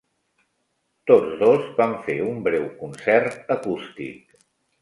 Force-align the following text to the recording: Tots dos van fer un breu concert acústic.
Tots 1.11 1.35
dos 1.43 1.69
van 1.81 1.93
fer 2.09 2.17
un 2.31 2.41
breu 2.49 2.67
concert 2.83 3.55
acústic. 3.61 4.39